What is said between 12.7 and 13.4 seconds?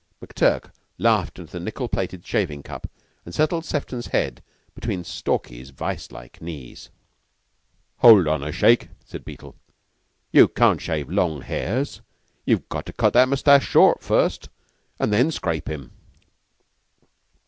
to cut all that